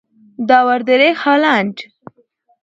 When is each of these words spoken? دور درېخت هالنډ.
دور 0.49 0.79
درېخت 0.87 1.23
هالنډ. 1.23 1.75